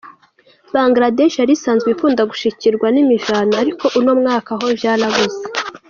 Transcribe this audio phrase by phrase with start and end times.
[0.73, 5.41] Bangladesh yari isanzwe ikunda gushikirwa n'imiravyo, ariko uno mwaka ho vyarabuze.